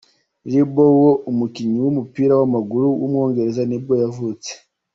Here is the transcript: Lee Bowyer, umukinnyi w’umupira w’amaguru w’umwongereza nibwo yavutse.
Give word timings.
Lee 0.49 0.67
Bowyer, 0.73 1.21
umukinnyi 1.31 1.77
w’umupira 1.81 2.33
w’amaguru 2.39 2.87
w’umwongereza 2.99 3.61
nibwo 3.65 3.93
yavutse. 4.03 4.51